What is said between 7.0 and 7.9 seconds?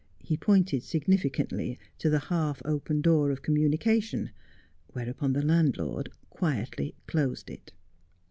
closed it.